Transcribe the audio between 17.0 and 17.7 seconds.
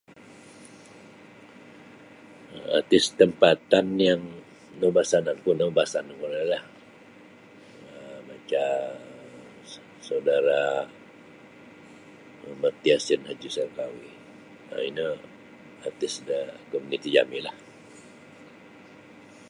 jami'lah.